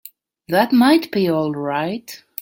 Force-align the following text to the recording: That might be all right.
That 0.47 0.73
might 0.73 1.11
be 1.11 1.29
all 1.29 1.51
right. 1.51 2.23